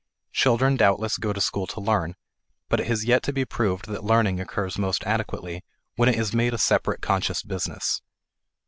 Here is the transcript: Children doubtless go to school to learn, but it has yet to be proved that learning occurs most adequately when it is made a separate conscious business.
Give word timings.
Children 0.31 0.77
doubtless 0.77 1.19
go 1.19 1.31
to 1.31 1.39
school 1.39 1.67
to 1.67 1.79
learn, 1.79 2.15
but 2.69 2.79
it 2.79 2.87
has 2.87 3.05
yet 3.05 3.21
to 3.21 3.31
be 3.31 3.45
proved 3.45 3.87
that 3.87 4.03
learning 4.03 4.39
occurs 4.39 4.79
most 4.79 5.03
adequately 5.03 5.63
when 5.95 6.09
it 6.09 6.15
is 6.17 6.33
made 6.33 6.55
a 6.55 6.57
separate 6.57 7.03
conscious 7.03 7.43
business. 7.43 8.01